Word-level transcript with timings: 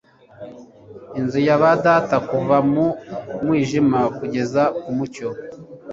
Inzu 1.19 1.39
ya 1.47 1.57
ba 1.61 1.71
data 1.85 2.15
kuva 2.29 2.57
mu 2.71 2.85
mwijima 3.43 3.99
kugeza 4.17 4.61
ku 4.81 4.89
mucyo 4.97 5.27